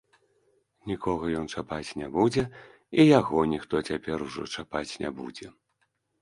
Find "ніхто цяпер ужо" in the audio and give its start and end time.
3.53-4.49